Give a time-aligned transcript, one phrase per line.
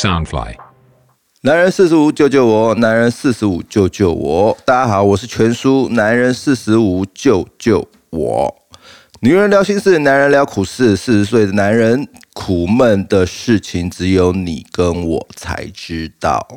[0.00, 0.54] Soundfly，
[1.42, 4.56] 男人四十五救救我，男人四十五救救我。
[4.64, 8.56] 大家好，我是全叔，男人四十五救救我。
[9.20, 10.96] 女人聊心事，男人聊苦事。
[10.96, 16.48] 四十岁的男人苦闷的事情，只有你跟我才知道。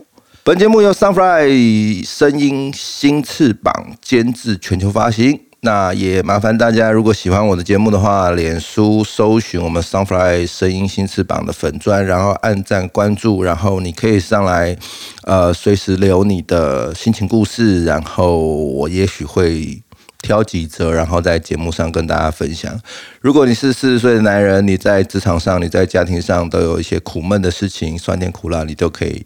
[0.45, 5.37] 本节目由 Sunfly 声音新翅膀监制，全球发行。
[5.65, 14.77] 那也麻烦大家，如果喜欢我的节目的话，脸书搜寻我们 Sunfly 声音新翅膀的粉砖，然后按赞关注，然后你可以上来，
[15.23, 19.81] 呃，随时留你的心情故事，然后我也许会。
[20.23, 22.79] 挑几则，然后在节目上跟大家分享。
[23.21, 29.23] 如果你是四十岁的男人，你在职场上、你在家庭上都有一些苦闷的事情，酸甜苦辣，你都可以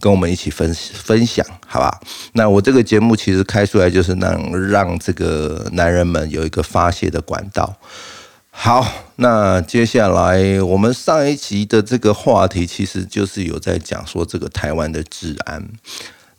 [0.00, 2.00] 跟我们一起分分享，好吧？
[2.32, 7.76] 那我这个节目其实开出来就是让让这个男人们有一个发泄的管道。
[8.50, 8.84] 好，
[9.16, 15.68] 那接下来我们上一集的这个话题，其实就是有在讲说这个台湾的治安。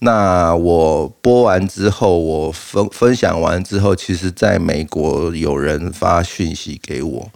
[0.02, 7.30] 那我播完之后，我分分享完之后，其实在美国有人发讯息给我。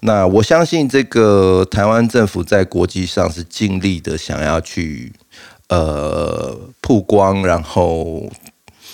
[0.00, 5.12] 那我相信这个台湾政府在国际上是尽力的想要去
[5.68, 8.30] 呃曝光，然后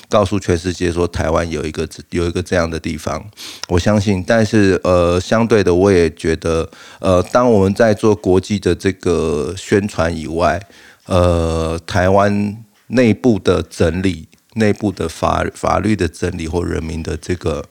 [0.09, 3.25] 告诉全世界说台湾有一个有一个这样的地方。
[3.69, 10.61] 我相信，但是呃相对的，我也觉得呃当我们在做国际的这个宣传以外，
[11.07, 12.65] 呃台湾。
[12.91, 17.65] 内部的整理，内部的法法律的整理或人民的这个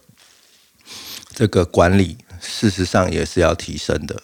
[1.33, 4.21] 这个管理，事实上也是要提升的。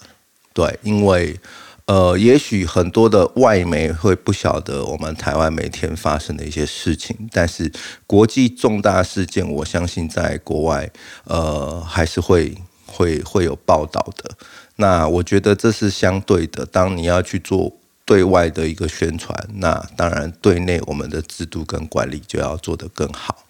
[0.53, 1.37] 对，因为
[1.85, 7.71] 呃，也许很多的外媒会不晓得我们台湾每天发生的一些事情，但是
[8.07, 10.89] 国际重大事件，我相信在国外
[11.25, 14.31] 呃还是会会会有报道的。
[14.77, 17.77] 那我觉得这是相对的，当你要去做。
[18.05, 23.43] 对外的一个宣传，那当然对内我们的制度跟管理就要做得更好，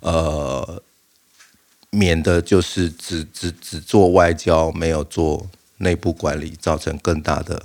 [0.00, 0.82] 呃，
[1.88, 5.46] 免得就是只只只做外交，没有做
[5.78, 7.62] 内部管理，造成更大的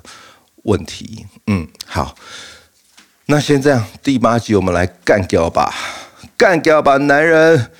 [0.63, 1.25] 问题。
[1.47, 2.15] 嗯，好，
[3.25, 5.73] 那先这样，第八集我们来干掉吧，
[6.37, 7.71] 干掉吧，男人。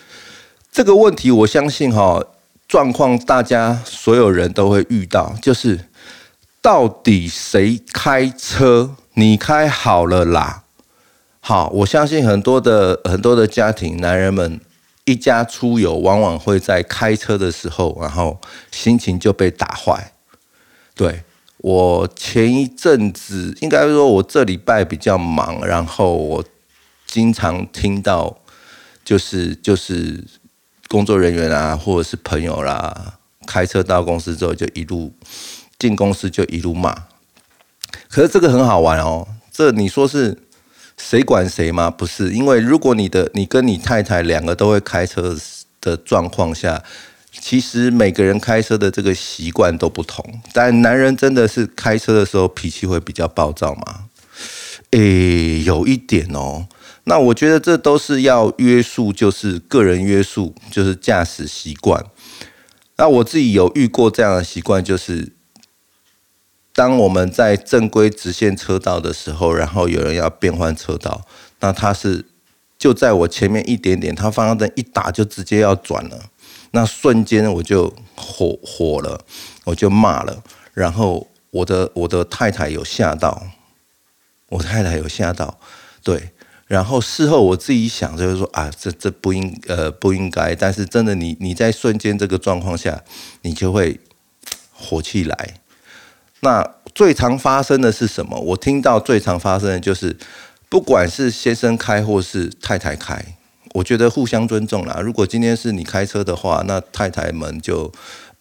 [0.69, 2.21] 这个问题我相信哈，
[2.67, 5.85] 状况大家所有人都会遇到，就是。
[6.67, 8.93] 到底谁开车？
[9.13, 10.65] 你开好了啦。
[11.39, 14.59] 好，我相信很多的很多的家庭，男人们
[15.05, 18.37] 一家出游，往往会在开车的时候，然后
[18.69, 20.11] 心情就被打坏。
[20.93, 21.23] 对
[21.59, 26.43] 我前一阵子，应该说我这礼拜比较忙，然后我
[27.05, 28.39] 经常听到，
[29.05, 30.21] 就是就是
[30.89, 35.13] 工作人员啊，或者是朋友啦，开车到公司之后就一路。
[35.79, 37.05] 进公司就一路骂，
[38.09, 39.27] 可是这个很好玩哦。
[39.51, 40.37] 这你说是
[40.97, 41.91] 谁管谁吗？
[41.91, 45.37] 不是，因为如果你的你跟你太太两个都会开车
[45.79, 46.83] 的状况下，
[47.31, 50.41] 其实每个人开车的这个习惯都不同。
[50.51, 54.05] 但男人真的是开车的时候脾气会比较暴躁吗？
[54.91, 56.67] 诶，有一点哦。
[57.03, 62.03] 那我觉得这都是要约束，就是个人约束，就是驾驶习惯。
[62.97, 65.36] 那我自己有遇过这样的习惯，就是。
[66.77, 71.25] 当我们在正规直线车道的时候，然后有人要变换车道，
[71.59, 72.23] 那他是
[72.77, 76.29] 就在我前面一点点，他方向灯一打就直接要转了，
[76.73, 79.19] 那瞬间我就火火了，
[79.63, 80.43] 我就骂了，
[80.75, 83.47] 然后我的我的太太有吓到，
[84.49, 85.59] 我太太有吓到，
[86.03, 86.29] 对，
[86.67, 93.03] 然后事后我自己想就是说啊，这这不应呃不应该，但是真的你你在瞬间这个状况下，
[93.41, 93.99] 你就会
[94.71, 95.55] 火气来。
[96.41, 98.39] 那最常发生的是什么？
[98.39, 100.15] 我听到最常发生的就是，
[100.69, 103.37] 不管是先生开或是太太开，
[103.73, 104.99] 我觉得互相尊重啦。
[105.01, 107.91] 如果今天是你开车的话，那太太们就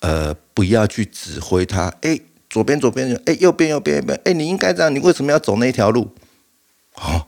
[0.01, 2.21] 呃不要去指挥他，哎，
[2.51, 6.15] 左边左边，哎，右边右边右边，哎，你应该这样，你为什么要走那条路？
[6.95, 7.27] 哦，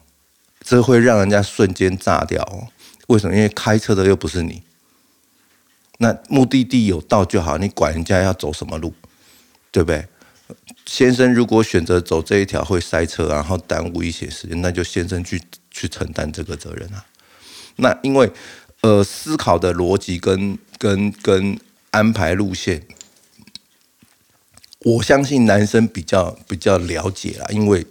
[0.62, 2.68] 这会让人家瞬间炸掉哦。
[3.08, 3.34] 为什么？
[3.34, 4.62] 因为开车的又不是你，
[5.98, 8.92] 那目的地有到就好，你管人家要走什么路，
[9.70, 10.06] 对不对？
[10.86, 15.40] 先生如果选择走这一条会塞车，然后耽误一些时间，那就先生去
[15.70, 17.04] 去承担这个责任啊。
[17.76, 18.30] 那因为
[18.80, 21.58] 呃思考的逻辑跟跟跟
[21.90, 22.86] 安排路线，
[24.80, 27.86] 我相信男生比较比较了解啊，因为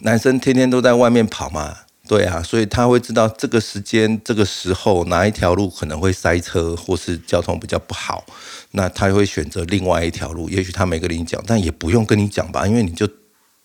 [0.00, 1.83] 男生天天都在外面跑嘛。
[2.06, 8.26] 对啊，所以他会知道这个时间、这个时候哪一条路可能会塞车，或是交通比较不好，
[8.72, 10.50] 那他会选择另外一条路。
[10.50, 13.08] 也许他没跟你讲，但也不用跟你讲吧，因为你就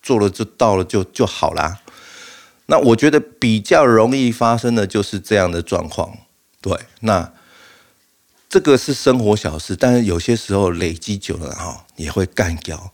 [0.02, 1.82] 做了就到了就就好啦。
[2.68, 6.20] 那我觉得比较容易发生的就是这样的状况。
[6.62, 7.34] 对，那
[8.48, 12.94] 这个是生活小事，但是有些时候累积久了哈，也会干掉。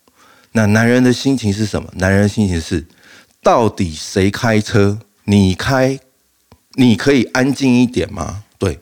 [0.54, 1.92] 那男人的心情是什么？
[1.98, 2.88] 男人的心情是，
[3.44, 4.98] 到底谁开车？
[5.26, 6.00] 你开，
[6.76, 8.44] 你可以安静一点吗？
[8.58, 8.80] 对，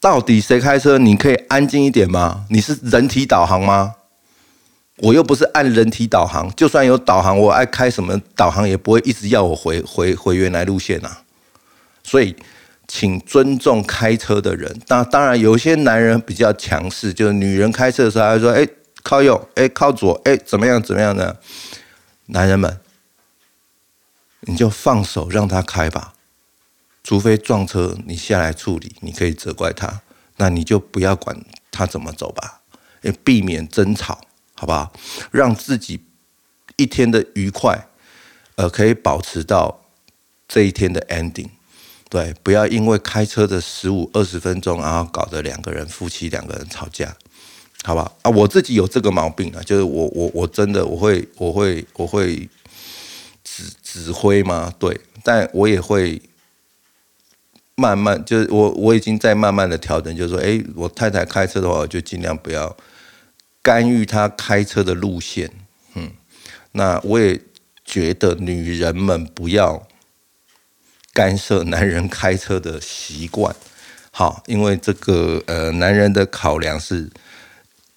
[0.00, 0.98] 到底谁开车？
[0.98, 2.44] 你可以安静一点吗？
[2.50, 3.94] 你是人体导航吗？
[4.98, 11.22] 我又不是按人体导航，就算有导航，我爱开什么导航也不会一直要我回回回原来路线啊。
[12.02, 12.34] 所以，
[12.88, 14.80] 请尊重开车的人。
[14.88, 18.66] 那当然，有些男人比较强势，就是女人开车的时候，他说：“哎。”
[19.04, 20.82] 靠右，哎，靠左，哎，怎么样？
[20.82, 21.40] 怎么样的？
[22.26, 22.78] 男人们，
[24.40, 26.14] 你就放手让他开吧。
[27.02, 30.02] 除非撞车，你下来处理，你可以责怪他。
[30.36, 32.60] 那你就不要管他怎么走吧，
[33.02, 34.20] 也避免争吵，
[34.54, 34.92] 好不好？
[35.30, 36.00] 让自己
[36.76, 37.88] 一天的愉快，
[38.56, 39.80] 呃，可以保持到
[40.46, 41.48] 这一天的 ending。
[42.08, 47.16] 对，不要因为开车的十五二十分钟，然后搞得两个人夫妻两个人吵架。
[47.84, 52.48] 好吧啊，我自己有这个毛病啊，就是我我我真的我会我会我会
[53.48, 54.72] 指指挥吗？
[54.78, 56.20] 对，但我也会
[57.74, 62.76] 慢慢，就是我我已经在慢慢的调整，就是说，哎，我太太开车的话，我就尽量不要
[63.62, 65.50] 干预她开车的路线。
[65.94, 66.12] 嗯，
[66.72, 67.40] 那我也
[67.84, 69.88] 觉得女人们不要
[71.12, 73.54] 干涉男人开车的习惯，
[74.10, 77.10] 好，因为这个呃，男人的考量是。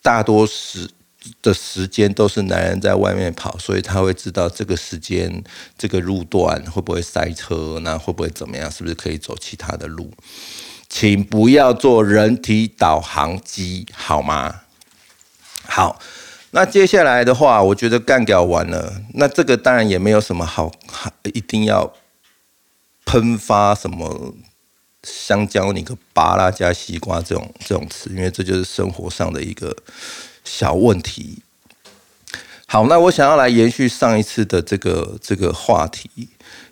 [0.04, 0.90] 大多时
[1.42, 5.44] 的时间都是男人在外面跑，所以他会知道这个时间、
[5.78, 8.70] 这个路段会不会塞车，那会不会怎么样？
[8.72, 10.12] 是不是可以走其他的路？
[10.90, 14.62] 请不要做人体导航机，好吗？
[15.64, 16.00] 好，
[16.52, 20.72] 那接下来的话，我觉得干掉完了，那这个当然也没有什么好，
[21.34, 21.94] 一定要
[23.06, 24.36] 喷发什么。
[25.04, 29.76] 香蕉、你个巴拉加西瓜这种这种词，因为这就是生活上的一个
[30.44, 31.44] 小问题。
[32.66, 36.10] 好，那我想要来延续上一次的这个这个话题，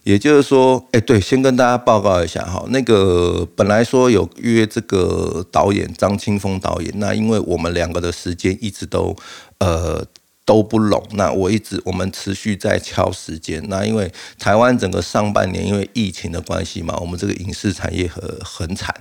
[0.04, 9.16] 也就是说，哎，对，先跟大家报告一下哈，那个本来说有约这个导演张清峰导演，那因为我们两个的时间一直都
[9.60, 10.06] 呃。
[10.46, 13.64] 都不拢，那我一直我们持续在敲时间。
[13.70, 18.92] 那因为台湾整个上半年因为疫情的关系嘛，我们这个影视产业很很惨。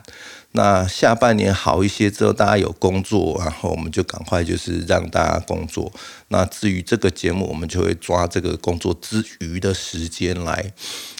[0.53, 5.93] 那下半年好一些之后，大家有工作，然后我们就赶快就是让大家工作。
[6.29, 10.73] 那至于这个节目，我们就会抓这个工作之余的时间来，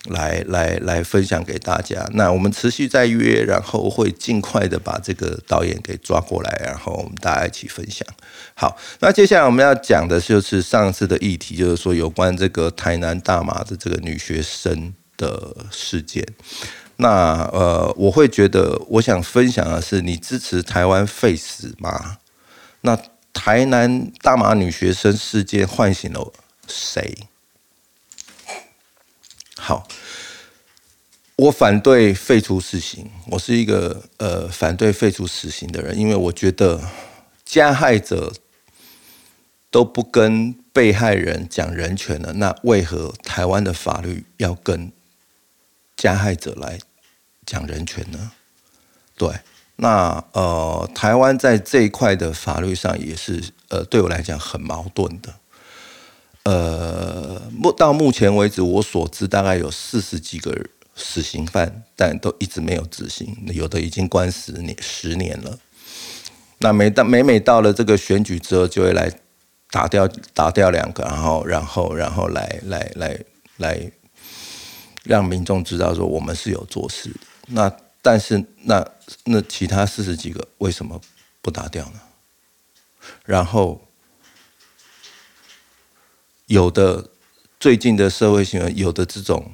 [0.07, 2.09] 来来来分享给大家。
[2.15, 8.09] 那我们持续在约，然后会尽快的把这个导演给抓过来，然后我们大家一起分享。
[8.55, 16.27] 好，那接下来我们要讲的就是上次的议题，就是说有关这个台南大马的这个女学生的事件。
[17.01, 22.19] 那呃，我会觉得，我想分享的是，你支持台湾废死吗？
[22.81, 23.01] 那
[23.33, 26.33] 台南大马女学生事件唤醒了
[26.67, 27.17] 谁？
[29.57, 29.87] 好，
[31.37, 36.81] 我反对废除死刑，我是一个呃反对废除死刑的人，因为我觉得
[37.45, 38.33] 加害者
[39.71, 44.91] 都不跟被害人讲人权了，那为何台湾的法律要跟
[45.97, 46.81] 加害者来？
[47.49, 48.31] 讲人权呢？
[49.17, 49.33] 对，
[49.77, 55.35] 那呃，台湾在这一块的法律上也是呃，对我来讲很矛盾的。
[56.45, 60.55] 呃，目到目前为止，我所知大概有四十几个
[60.95, 65.59] 死刑犯，但都一直没有执行，有的已经关十年十年了。
[66.59, 69.11] 那每到每每到了这个选举之后，就会来
[69.71, 73.19] 打掉打掉两个，然后然后然后来来来
[73.57, 73.91] 来
[75.05, 77.15] 让民众知道说我们是有做事。
[77.49, 78.87] 那但是那
[79.25, 81.01] 那其他四十几个为什么
[81.41, 82.01] 不打掉呢？
[83.25, 83.89] 然后
[86.47, 87.11] 有的
[87.59, 89.53] 最近的社会新闻，有的这种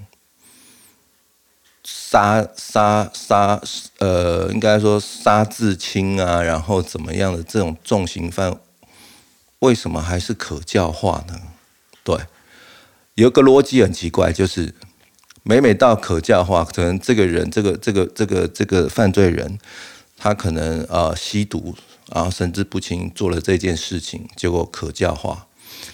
[1.85, 3.61] 杀杀杀
[3.99, 8.59] 呃，应该说杀至亲啊，然后怎么样的这种重刑犯，
[9.61, 11.41] 为什么还是可教化呢？
[12.03, 12.27] 对，
[13.15, 14.75] 有个逻辑很奇怪，就是。
[15.47, 19.59] 每每到可教化，可能这个人，这个这个这个这个犯罪人，
[20.17, 21.77] 他可能呃吸毒，
[22.11, 25.47] 然后神志不清做了这件事情，结果可教化。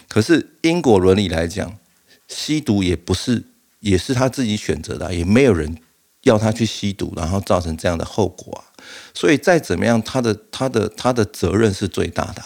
[0.09, 1.77] 可是因果伦理来讲，
[2.29, 3.43] 吸毒也不是，
[3.81, 5.79] 也是他自己选择的，也没有人
[6.23, 8.63] 要他去吸毒，然后造成这样的后果啊。
[9.13, 12.43] 所以再怎么样，他的他的他的责任是最大的。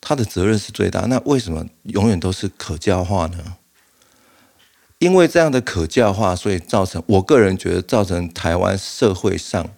[0.00, 1.00] 他的责任是最大。
[1.06, 3.56] 那为什么永远都是可教化呢？
[4.98, 9.68] 因为这样的可教化，所以造成我个人觉得造成台湾社会上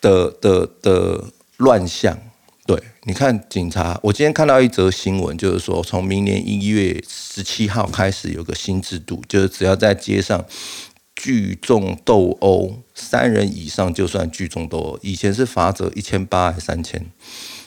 [0.00, 1.24] 的的的
[1.56, 2.18] 乱象。
[2.64, 10.44] 对，你看警察，我今天看到一则新闻，就是说从明年一月十七号开始有个新制度，就是只要在街上
[11.16, 17.04] 聚众斗殴三人以上就算聚众斗殴，以前是罚则一千八还是三千，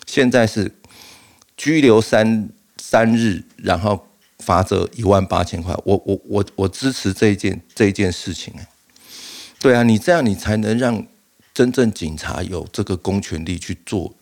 [0.06, 0.72] 现在是
[1.58, 4.08] 拘留三三日，然后
[4.46, 5.74] 罚则一万八千块。
[5.84, 8.68] 我我我我支持这一件这一件事情哎，
[9.60, 11.06] 对啊，你这样你才能让
[11.54, 14.14] 真正警察有这个公权力去做。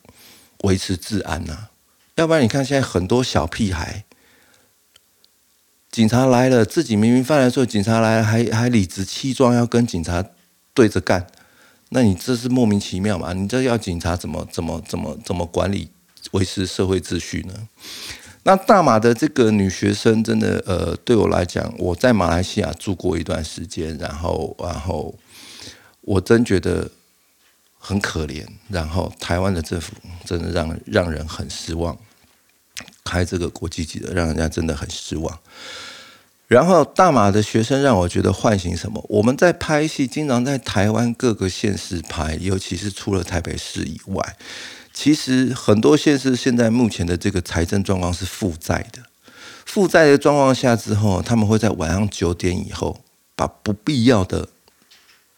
[0.63, 1.67] 维持治安呐，
[2.15, 4.05] 要不然你看现在很多小屁孩，
[5.91, 10.23] 警察来了，自己明明犯了错，警察来了还还理直气壮要跟警察
[10.73, 11.27] 对着干，
[11.89, 13.33] 那你这是莫名其妙嘛？
[13.33, 15.89] 你这要警察怎么怎么怎么怎么管理
[16.31, 17.67] 维持社会秩序呢？
[18.43, 25.13] 那大马的这个女学生真的呃，对我来讲，我在马来西亚住过一段时间，然后然后
[26.01, 26.89] 我真觉得。
[27.85, 29.91] 很可怜，然后台湾的政府
[30.23, 31.97] 真的让让人很失望，
[33.03, 35.37] 开这个国际级的，让人家真的很失望。
[36.47, 39.05] 然后大马的学生让我觉得唤醒什么？
[39.09, 44.37] 我们在拍戏，经常在台湾各个县市拍，尤其是除了台北市以外，
[44.93, 49.01] 其实很多县市现在目前的这个财政状况是负债的。
[49.65, 53.01] 负债的状况下之后，他们会在晚上九点以后
[53.35, 54.49] 把不必要的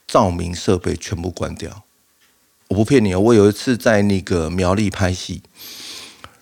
[0.06, 1.84] 照明设备全部关掉。
[2.68, 5.44] 我不骗你哦，我有一次在那个苗栗拍戏，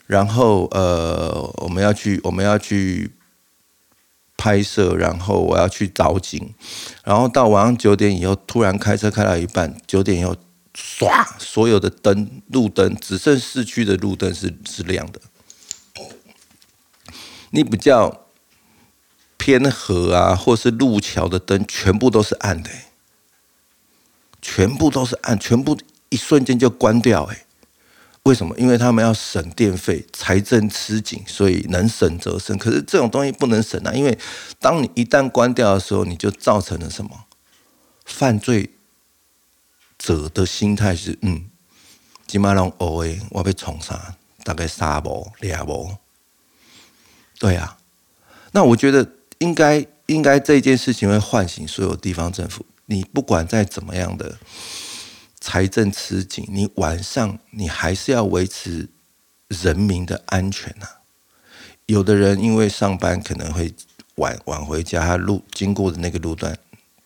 [0.08, 3.12] 然后呃，我们要去我们要去
[4.38, 6.54] 拍摄，然后我要去找景，
[7.04, 10.36] 然后到晚上九点以后，突然开车开到一半，九点以后，
[10.74, 15.22] 唰，所有的灯路灯只剩市区的路灯是是亮的，
[17.52, 18.26] 你比较
[19.38, 22.70] 偏河啊，或是路桥的灯全部都是暗的，
[24.42, 25.78] 全部都是暗，全部。
[26.10, 27.46] 一瞬间就关掉，哎，
[28.22, 28.56] 为什么？
[28.56, 32.56] 因为他们要省电费，财政吃紧，所以能省则省。
[32.60, 34.16] 可是这种东西不能省啊，因为
[34.60, 37.26] 当你一旦关掉的时候，你就造成了什么？
[38.06, 38.73] 犯罪
[40.04, 41.46] 者的心态是，嗯，
[42.28, 45.96] 今马龙偶尔我被冲杀，大概杀不俩不？
[47.40, 47.78] 对啊，
[48.52, 54.38] 那我觉得应该应该这件事情会唤醒所有地方政府，你不管再怎么样的。
[55.46, 58.90] 财政吃紧，你晚上你还是要维持
[59.50, 60.88] 人民的安全呐。
[61.86, 63.74] 有的人因为上班可能会
[64.16, 66.58] 晚晚回家，他路经过的那个路段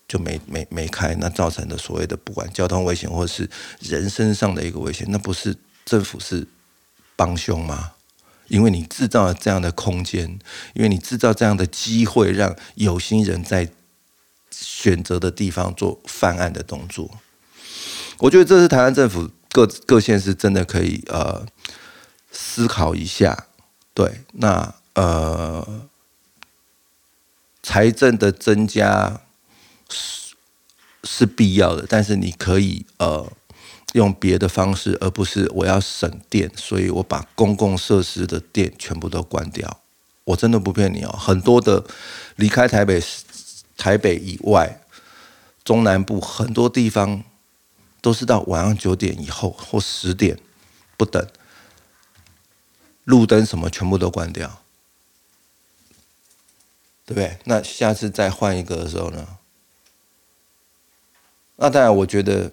[0.08, 3.48] 就没没没开，那造成的所谓的不管交通危险或是
[3.80, 6.48] 人身上的一个危险，那不是政府是
[7.14, 7.92] 帮凶吗？
[8.48, 10.38] 因为你制造了这样的空间，
[10.72, 13.70] 因为你制造这样的机会，让有心人在
[14.50, 17.18] 选择的地方做犯案的动作。
[18.16, 21.46] 我觉得这是台湾政府各各县市真的可以呃
[22.32, 23.46] 思考一下，
[23.92, 25.86] 对，那呃
[27.62, 29.20] 财政的增加
[29.88, 30.34] 是
[31.04, 33.30] 是必要的，但是你可以呃
[33.92, 39.80] 用别的方式，而不是我要省电，所以我把公共设施的电全部都关掉。
[40.24, 41.84] 我真的不骗你哦，很多的
[42.36, 43.02] 离开台北
[43.76, 44.80] 台北以外，
[45.64, 47.24] 中南部很多地方。
[48.00, 50.38] 都是到晚上九点以后或十点
[50.96, 51.26] 不等，
[53.02, 54.62] 路灯什么全部都关掉，
[57.04, 57.36] 对不对？
[57.44, 59.26] 那下次再换一个的时候呢？
[61.60, 62.52] 那当然，我觉得，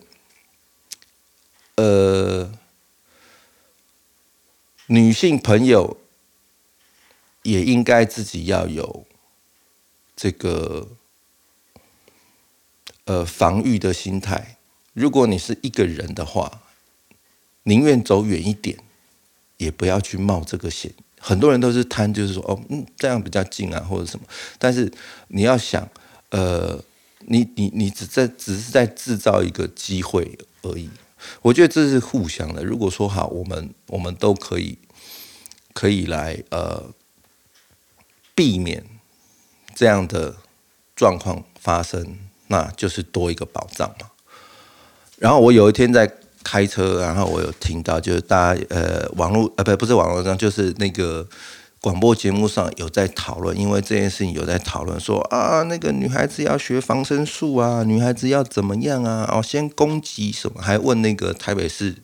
[1.76, 2.52] 呃，
[4.88, 5.98] 女性朋友
[7.44, 9.06] 也应该自己要有
[10.16, 10.88] 这个
[13.04, 14.58] 呃防御的心态。
[14.94, 16.64] 如果你是一个人的话，
[17.64, 18.80] 宁愿走远一点，
[19.58, 20.92] 也不要去冒这个险。
[21.20, 24.26] 很多人都是贪，就是说，哦，嗯，这样比较近啊，或者什么。
[24.58, 24.92] 但是
[25.28, 25.88] 你要想，
[26.30, 26.84] 呃，
[27.28, 30.90] 你你你只在只是在制造一个机会而已。
[31.42, 32.64] 我觉得这是互相的。
[32.64, 34.78] 如果说好，我们我们都可以
[35.74, 36.84] 可以来呃
[38.36, 38.84] 避免
[39.74, 40.36] 这样的
[40.96, 42.18] 状况发生，
[42.48, 44.12] 那就是多一个保障嘛。
[45.18, 46.12] 然后我有一天在
[46.44, 51.28] 开车，然后我有听到，就是大家呃网络呃不不是网络上，就是那个
[51.86, 59.30] 广播节目上有在讨论，因为这件事情有在讨论说啊，那个女孩子要学防身术啊，女孩子要怎么样啊？
[59.32, 60.60] 哦，先攻击什么？
[60.60, 61.98] 还问那个台北市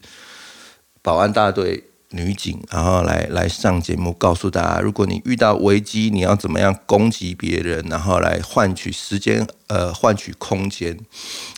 [1.01, 10.95] 保安大队女警，然后来来上节目，告诉大家，如果你遇到危机，你要怎么样攻击别人，然后来换取时间，呃，换取空间，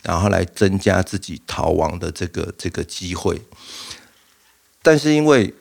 [0.02, 3.42] 然后来增加自己逃亡的这个这个机会。
[4.80, 5.52] 但是因为，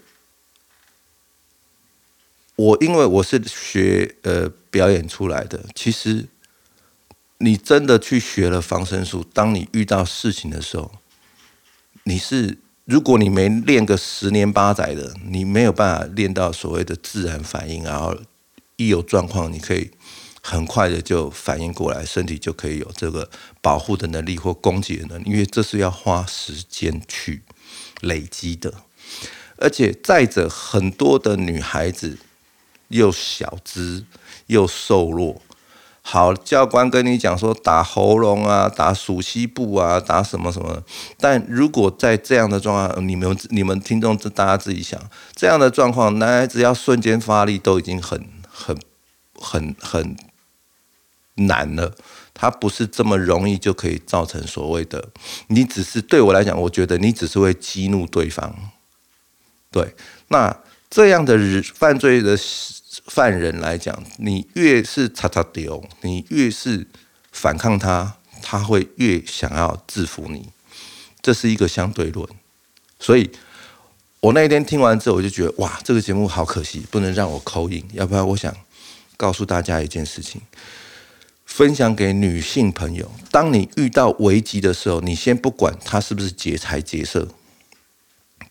[2.55, 6.27] 我因为我是学呃表演出来的，其实
[7.37, 10.91] 你真的去学了防身术，当你遇到事情的时候，
[12.03, 12.59] 你是。
[12.85, 18.13] 如果你没练个十年八载的，你没有办法练到所谓的自然反应，然后
[18.75, 19.89] 一有状况，你可以
[20.41, 23.29] 很快的就反应过来，身体就可以有这个
[23.61, 27.43] 保护的能力或攻击的能力，因为这是要花时间去
[28.01, 28.73] 累积的。
[29.55, 32.17] 而且再者，很多的女孩子
[32.93, 34.05] 又小只
[34.47, 35.41] 又瘦弱。
[36.05, 40.83] 好，教官跟你讲说打喉咙啊，打属膝部啊，打什么什么。
[41.17, 44.99] 但如果在这样的状况，你们你们听众大家自己想，
[45.33, 48.77] 这样的状况，男孩子要瞬间发力都已经很很
[49.39, 50.17] 很很
[51.35, 51.95] 难了。
[52.33, 55.07] 他不是这么容易就可以造成所谓的，
[55.47, 58.53] 你只是对我来讲，我觉得你只是会激怒对方。
[59.71, 59.95] 对，
[60.27, 60.53] 那
[60.89, 61.39] 这样的
[61.73, 62.37] 犯罪的。
[63.07, 66.85] 犯人来讲，你越是擦擦丢，你越是
[67.31, 70.49] 反抗他，他会越想要制服你。
[71.21, 72.27] 这是一个相对论。
[72.99, 73.31] 所以
[74.19, 77.83] 我那天听完之后，我就觉得哇，这个节目好可惜，不能让我扣音。
[77.93, 78.55] 要不然，我想
[79.17, 80.41] 告诉大家一件事情，
[81.45, 87.27] 分享给女性朋友：当你遇到危机的时候，你先不管他是不是劫财劫色。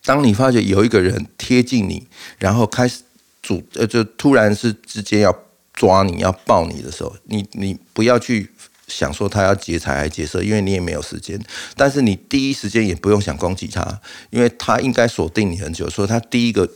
[0.04, 2.08] 当你发觉有一个人贴近你，
[2.38, 3.02] 然后开始。
[3.42, 5.36] 主呃，就突然是之间要
[5.74, 8.48] 抓你要抱你的时候，你你不要去
[8.86, 11.42] 想说他要劫财还劫色，因为你也没有时间。
[11.76, 15.90] 但是你第一时间也不用想攻击他，因为他应该锁定你很久。
[15.90, 16.70] 所以他第一个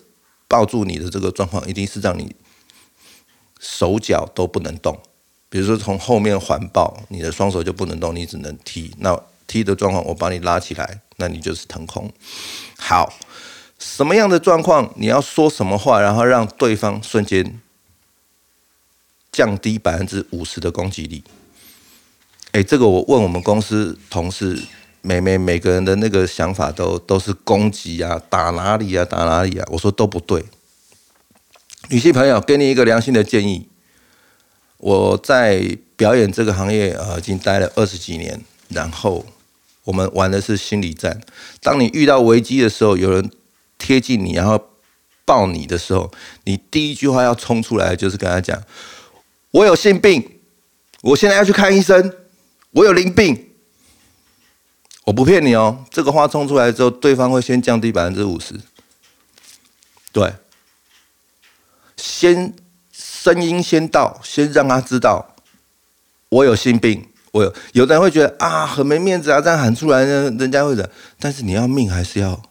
[0.49, 2.35] 抱住你的这个状况，一定是让你
[3.61, 5.01] 手脚都不能动。
[5.49, 8.93] 比如说从后面环抱，你的双手就不能动，你只能踢。
[8.99, 12.13] 那踢的状况，我把你拉起来，那你就是腾空。
[12.77, 13.13] 好。
[13.79, 17.61] 什么样的状况，你要说什么话，然后让对方瞬间
[19.31, 21.23] 降低百分之五十的攻击力？
[22.53, 24.59] 哎，这个我问我们公司同事，
[25.03, 29.69] 每每每个人的那个想法都都是攻击啊，打哪里啊，打哪里啊？
[29.71, 30.43] 我说都不对。
[31.91, 33.69] 女性朋友，给你一个良心的建议，
[34.79, 39.27] 我在表演这个行业啊，已经待了二十几年，然后
[39.85, 41.21] 我们玩的是心理战。
[41.61, 43.31] 当你遇到危机的时候，有人。
[43.79, 44.71] 贴近你，然后
[45.25, 46.11] 抱你的时候，
[46.45, 48.63] 你第一句话要冲出来，就是跟他讲
[49.53, 50.41] ：“我有性病，
[51.03, 52.13] 我现在要去看医生，
[52.71, 53.43] 我有淋病。”
[55.07, 58.55] 我不骗你哦，这个话冲出来之后，对方会先降低百分之五十。
[60.11, 60.35] 对，
[61.97, 62.53] 先
[62.93, 65.37] 声音先到，先让他知道
[66.29, 67.55] 我有性病，我有。
[67.73, 70.91] 有的人会觉得啊，很没面子啊，这样喊出来呢，人家会忍。
[71.21, 72.43] 但是你要命还是要？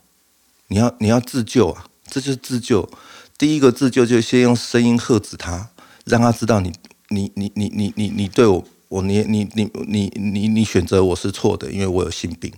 [0.67, 2.89] 你要你要自救啊，这就是自救。
[3.37, 5.69] 第一个自救就先用声音喝止他，
[6.05, 6.73] 让他知道你
[7.09, 12.53] 你你你你你你对我我你你你你你你选择我是错的，因为我有性病，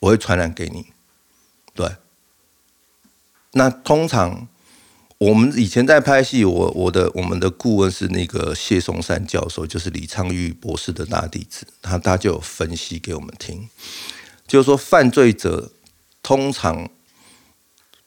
[0.00, 0.86] 我会传染给你。
[1.74, 1.96] 对。
[3.52, 4.46] 那通常
[5.18, 13.68] 我们以前在拍戏，我我的我们的顾问是那个谢松山教授，就是李昌钰博士的大弟子，他他就有分析给我们听，
[14.46, 15.72] 就是说犯罪者。
[16.24, 16.88] 通常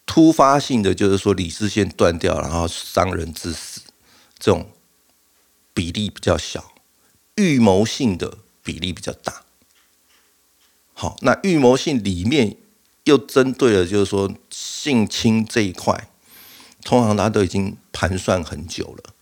[0.07, 3.81] 突发性的就是说理智线断掉，然后伤人致死，
[4.39, 4.71] 这种
[5.71, 6.73] 比例比较小；
[7.35, 9.43] 预谋性的比例比较大。
[10.95, 12.57] 好，那预谋性里面
[13.03, 16.09] 又针对了，就是说性侵这一块，
[16.83, 19.13] 通常他都已经盘算很久了，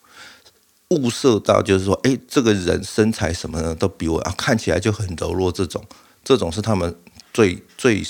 [0.92, 5.86] 物色到就是说，哎，这个人身材什么的都比我啊，看起来就很柔弱，这种
[6.24, 6.98] 这种是他们
[7.34, 8.02] 最最。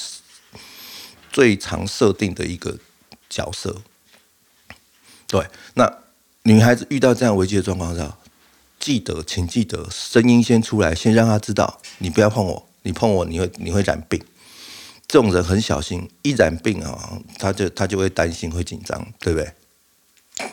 [1.36, 2.80] 最常设定的一个
[3.30, 3.82] 角色，
[5.28, 5.98] 对，那
[6.44, 8.18] 女孩子遇到这样危机的状况下，
[8.80, 14.24] 记得，请记得，声音先出来，先让她知道，你不要碰我，你碰我，你会你会染病。
[15.10, 20.48] 这种人很小心，一染病啊，他就他就会担心，会紧张，对不对？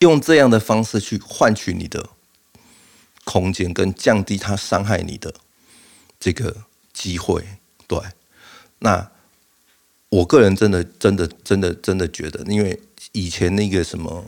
[0.00, 2.10] 用这样的方式去换取你的
[3.22, 5.32] 空间，跟降低他伤害你的
[6.18, 7.44] 这个机会，
[7.86, 8.00] 对，
[8.80, 9.12] 那。
[10.10, 12.80] 我个人真的、真的、真的、真的觉得，因为
[13.12, 14.24] 以前那个什么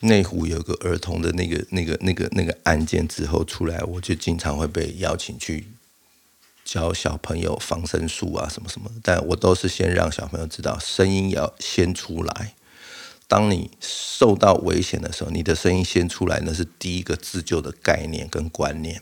[0.00, 5.68] 内湖有个儿童的那个、那个、那个、那个案件之后出来，我就经常会被邀请去
[6.64, 12.54] 教小朋友防身术啊什么什么，但我都是先让小朋友知道声音要先出来。
[13.28, 19.00] 当你受到危险的时候，你的声音先出来，那是第一个自救的概念跟观念。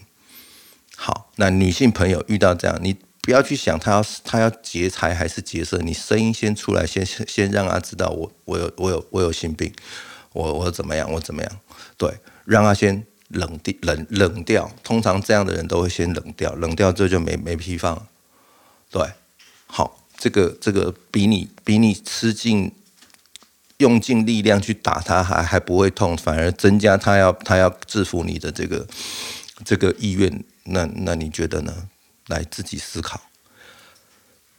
[0.97, 2.95] 好，那女性朋友遇到这样，你
[3.29, 9.71] 不要去想他要他要劫财还是劫色，你声音先出来，先先让他知道我我有我有我有心病，
[10.33, 11.61] 我我怎么样我怎么样，
[11.99, 12.11] 对，
[12.47, 14.73] 让他先冷地冷冷掉。
[14.83, 18.07] 通常这样的人都会先冷掉，冷掉之后就没没批放。
[18.91, 19.07] 对，
[19.67, 22.73] 好，这个这个比你比你吃尽。
[23.77, 28.85] 用尽力量去打他，还还不会痛，反而增加他要他要制服你的这个
[29.65, 30.43] 这个意愿。
[30.65, 31.73] 那那你觉得呢？
[32.29, 33.21] 来自己思考。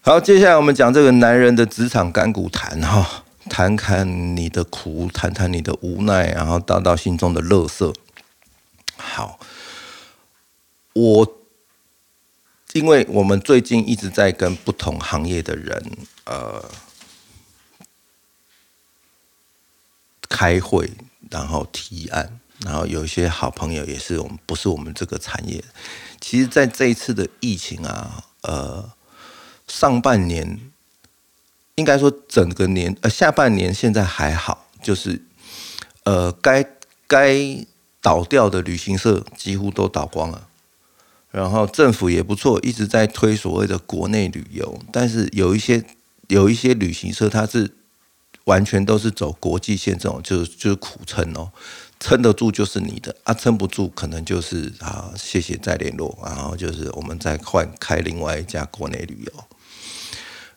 [0.02, 7.94] 好，接下来我们讲这个男人的职场干股谈哈，谈谈你的苦，谈谈你的无奈，然后道道心中的乐色。
[8.98, 9.40] 好，
[10.94, 11.38] 我
[12.74, 16.64] 因为我们最近一直在跟不同行业的人呃。
[20.32, 20.92] 开会，
[21.32, 25.62] 然后提案，然后有一些好朋友也是我们不是我们这个产业。
[26.20, 28.92] 其实，在这一次的疫情啊，呃，
[29.68, 30.60] 上半年
[31.76, 35.22] 应该说整个年呃下半年现在还好，就是
[36.04, 36.66] 呃该
[37.08, 37.66] 该
[38.02, 40.48] 倒掉的旅行社几乎都倒光了，
[41.32, 45.84] 然后政府也不错，一直在推所谓的国内旅游，但是有一些
[46.28, 47.76] 有一些旅行社它是。
[48.46, 51.52] 完全都是走国际线这种，就就是苦撑哦，
[52.00, 59.44] 撑得住就是你的啊，撑不住可能就是啊，谢谢再联络，然后就是我们再换开另外一家国内旅游。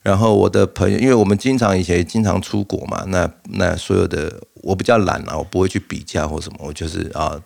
[0.03, 7.41] 然后我的朋友，因为我们经常以前经常出国嘛，那那所有的我比较懒啊，我不会去比价或什么，我就是啊。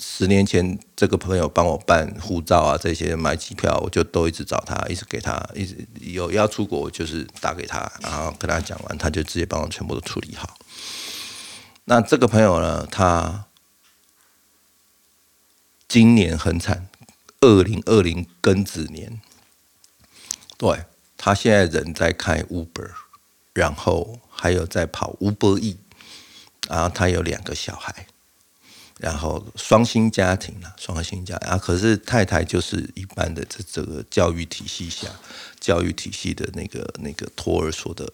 [0.00, 10.56] 十年前，这个朋友帮我办护照啊，这些买机票，我就都一直找他，一直给他，一直有要出国，就是打给他，然后跟他讲完，他就直接帮我全部都处理好。
[11.90, 13.46] 那这个朋友呢，他
[15.88, 16.90] 今年很惨，
[17.40, 19.22] 二零二零庚子年，
[20.58, 20.84] 对
[21.16, 22.90] 他现在人在开 Uber，
[23.54, 25.78] 然后还有在跑 Uber E，
[26.68, 28.06] 然后他有两个小孩。
[28.98, 35.08] 然后双薪家庭啊，双薪家啊，可是太太就是一般的这这个教育体系下，
[35.58, 38.12] 教育体系的那个那个托儿所的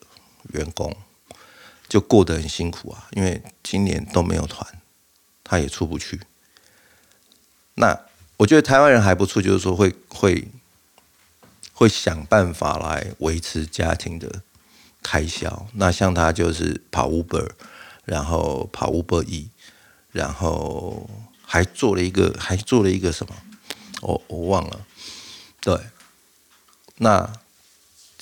[0.52, 0.94] 员工，
[1.88, 4.66] 就过得很辛苦啊，因为今年都没有团，
[5.42, 6.20] 他也出不去。
[7.74, 7.98] 那
[8.36, 10.48] 我觉得台湾人还不错，就是说会会
[11.72, 14.42] 会想办法来维持家庭的
[15.02, 15.66] 开销。
[15.74, 17.50] 那像他就是跑 Uber，
[18.04, 19.50] 然后跑 Uber E。
[20.14, 21.10] 然后
[21.44, 23.34] 还做了一个，还做了一个什么？
[24.00, 24.86] 我我忘了。
[25.60, 25.76] 对，
[26.98, 27.32] 那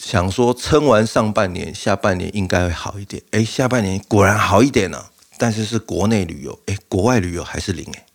[0.04, 3.22] 想说撑完上半年，下半年应该会好一点。
[3.30, 8.06] 哎，下半年果然好一点了，但是是国内旅游，哎，国外旅游还是零哎。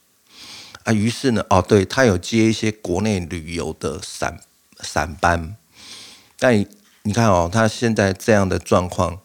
[0.83, 4.41] 啊，于是呢，哦，对他有接一些国内旅游的散
[4.81, 5.55] 散班，
[6.37, 6.65] 但
[7.03, 9.21] 你看哦，他现在这样的状况，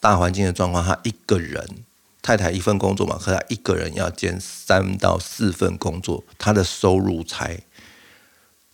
[0.00, 1.84] 大环境的状况，他一个人。
[2.20, 7.60] 太太一份工作嘛，可他一个人要兼三到四份工作，他的收入才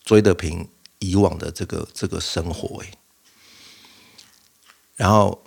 [0.02, 0.66] 追得平
[1.00, 2.88] 以往的这个这个生活诶。
[4.96, 5.42] 然后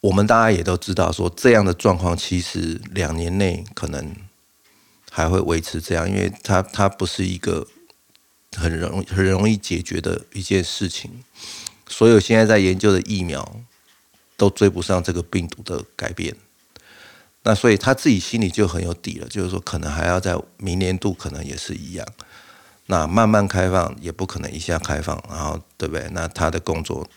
[0.00, 4.14] 我们大家也都知道，说这样的状况其实两年内可能
[5.10, 7.66] 还会维持这样，因为它它不是一个
[8.56, 11.24] 很容很容易解决的一件事情。
[11.88, 13.60] 所有现在在研究的疫苗
[14.36, 16.36] 都追不上这个病毒的改变。
[17.44, 22.04] 那所以他自己心里就很有底了，就是说可能还要在明年度可能也是一样，
[22.86, 26.08] 那慢慢开放也不可能一下开放，然后对不对？
[26.10, 27.08] 那他的工作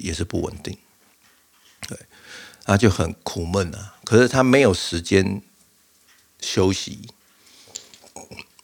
[0.00, 0.76] 也是不稳定，
[1.88, 1.96] 对，
[2.64, 3.94] 他就很苦闷啊。
[4.04, 5.40] 可是他没有时间
[6.40, 7.08] 休息，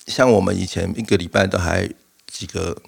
[0.07, 1.89] 像我们以前一个礼拜都还
[2.27, 2.83] 几个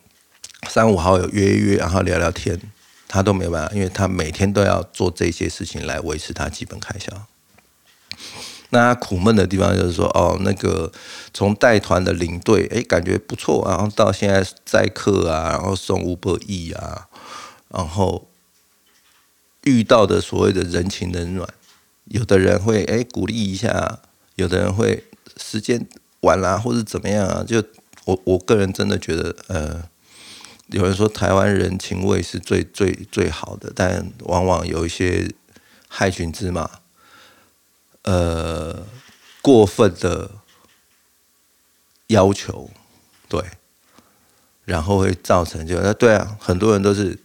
[0.69, 2.61] 三五好友约一约，然后聊聊天，
[3.07, 7.27] 他都没有办法，因为他每天都要做这些事情来维持他基本开销。
[8.71, 10.93] 那他苦闷的地方就是说，哦，那个
[11.33, 17.09] 从带团的领队，哎，感觉不错，然后到现在载客啊，然后送五百亿啊，
[17.69, 18.28] 然后
[19.65, 21.49] 遇到的所谓的人情冷暖，
[22.05, 24.01] 有的人会哎鼓励一下，
[24.37, 25.05] 有的人会
[25.37, 25.87] 时间
[26.21, 27.45] 晚啦，或者怎么样啊？
[27.47, 27.63] 就
[28.05, 29.89] 我我个人真的觉得，呃，
[30.69, 35.31] 有人说台湾人情味是最最最好的，但往往有一些
[35.89, 36.81] 害群之马。
[38.03, 38.87] 呃，
[39.43, 40.31] 过分的
[42.07, 42.71] 要求，
[43.29, 43.43] 对，
[44.65, 47.19] 然后会造成就那对啊，很多人都是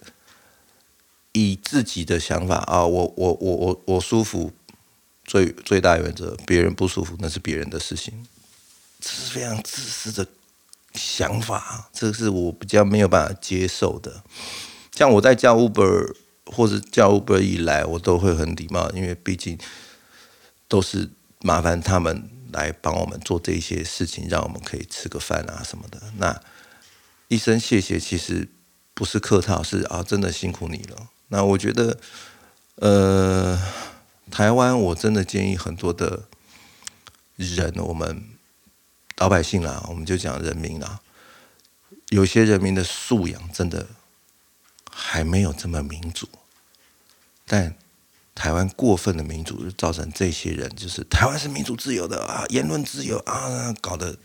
[1.34, 4.54] 以自己的想法啊，我我我我我舒服
[5.26, 8.26] 最最大原则，别人不舒服那是别人的事情，
[9.00, 10.28] 这是非常自私的
[10.94, 14.24] 想法，这是我比较没有办法接受的。
[14.96, 16.16] 像我在叫 Uber
[16.46, 19.58] 或者叫 Uber 以来，我都会很礼貌，因为毕竟
[20.68, 26.00] 都是麻烦他们来帮我们做这些事情，让我们可以吃个饭啊什么的。
[26.18, 26.40] 那
[27.28, 28.48] 一声谢谢，其实
[28.94, 31.10] 不是客套，是啊，真的辛苦你了。
[31.34, 31.98] 那我觉得，
[32.76, 33.60] 呃，
[34.30, 36.26] 台湾我真的建议很多的
[37.38, 38.24] 人，我们
[39.18, 41.00] 老百姓啦，我们就讲人民啦，
[42.10, 43.88] 有些人民的素养真的
[44.92, 46.30] 还没有这么民主，
[47.48, 47.74] 但
[48.36, 54.20] 台湾过分的民主，就造成这些人就是台湾是民主自由的啊，言论自由啊，搞得。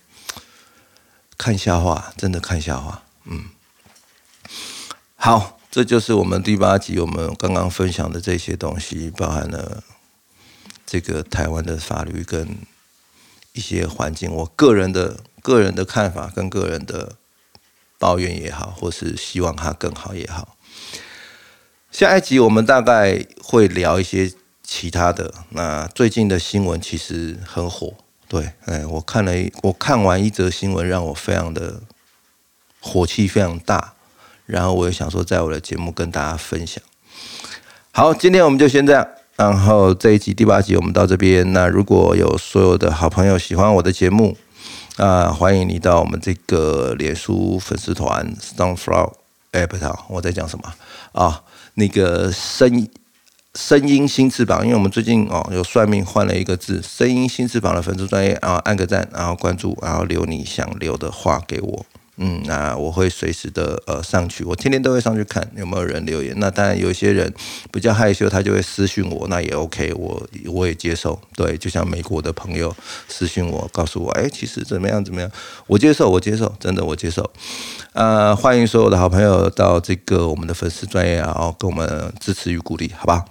[1.39, 3.05] 看笑话，真的看笑话。
[3.25, 3.51] 嗯，
[5.15, 9.85] 好，这就是我们第八集我们刚刚分享的这些东西，包含了
[10.87, 12.57] 这个台湾的法律跟
[13.53, 17.17] 一些环境，我个人的个人的看法跟个人的
[17.99, 20.57] 抱怨也好，或是希望它更好也好。
[21.91, 25.35] 下一集我们大概会聊一些其他的。
[25.51, 27.95] 那最近的新闻其实很火。
[28.27, 31.83] 对，哎，我看了，我看完一则新闻，让我非常的
[32.81, 33.95] 火气非常大，
[34.49, 36.83] 然后我也想说，在我的节目跟大家分享。
[37.93, 39.07] 好，今天我们就先这样，
[39.37, 41.53] 然后这一集第八集我们到这边。
[41.53, 44.37] 那如果有所有的好朋友喜欢我的节目，
[44.97, 49.13] 啊，欢迎你到我们这个脸书粉丝团 Stoneflower
[49.53, 50.73] App 我在讲什么
[51.13, 51.43] 啊？
[51.75, 52.89] 那个声。
[53.55, 61.87] 声音新翅膀，因为我们最近哦有算命换了一个字，声音新翅膀的粉丝专业，啊按个赞，然后关注，然后留你想留的话给我。
[62.21, 66.35] 嗯，那我会随时的呃上去，我天天都会上去看有没有人留言。
[66.39, 67.33] 那当然有些人
[67.71, 71.17] 比较害羞，他就会私讯我，那也 OK，我我也接受。
[71.37, 72.75] 对，就像美国的朋友
[73.07, 75.31] 私讯我，告诉我，哎，其实怎么样怎么样，
[75.69, 77.31] 我接受，我接受，真的我接受。
[77.93, 83.25] 啊，欢迎所有的好朋友到这个我们的粉丝专业，然后跟我们支持与鼓励，好吧？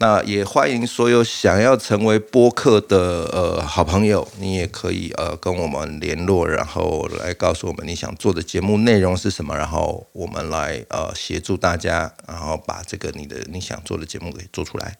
[0.00, 8.33] 那也欢迎所有想要成为播客的呃好朋友，你也可以呃跟我们联络，然后来告诉我们你想做。
[8.34, 9.56] 的节目内容是什么？
[9.56, 14.98] 然后我们来呃协助大家，然后把这个你的你想做的节目给做出来。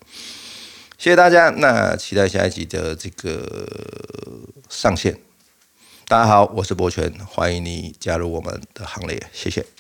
[0.97, 3.69] 谢谢大家，那期待下一集的这个
[4.71, 5.19] 上线。
[6.07, 9.75] 大家好，我是博全，欢迎你加入我们的行列，谢谢。